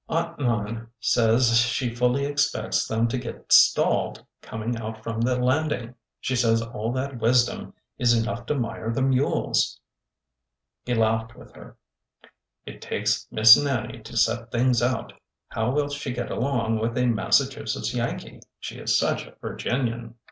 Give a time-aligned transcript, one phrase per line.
[0.09, 5.93] Aunt Nan says she fully expects them to get stalled coming out from the landing.
[6.19, 9.79] She says all that wisdom is enough to mire the mules."
[10.87, 11.77] He laughed with her.
[12.65, 15.13] ''It takes Miss Nannie to set things out!
[15.49, 18.39] How will she get along with a Massachusetts Yankee?
[18.59, 20.15] She is such a Virginian."